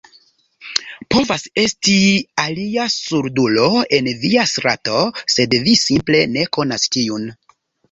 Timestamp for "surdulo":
2.95-3.67